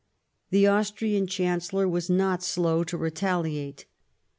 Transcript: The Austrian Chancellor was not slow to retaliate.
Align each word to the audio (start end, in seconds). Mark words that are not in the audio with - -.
The 0.49 0.65
Austrian 0.65 1.27
Chancellor 1.27 1.87
was 1.87 2.09
not 2.09 2.41
slow 2.41 2.83
to 2.85 2.97
retaliate. 2.97 3.85